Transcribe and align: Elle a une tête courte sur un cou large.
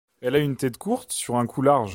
Elle 0.23 0.33
a 0.35 0.39
une 0.39 0.55
tête 0.55 0.79
courte 0.79 1.11
sur 1.11 1.35
un 1.35 1.45
cou 1.45 1.61
large. 1.61 1.89